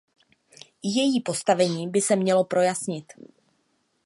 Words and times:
I 0.83 0.87
její 0.89 1.21
postavení 1.21 1.89
by 1.89 2.01
se 2.01 2.15
mělo 2.15 2.43
projasnit. 2.45 3.13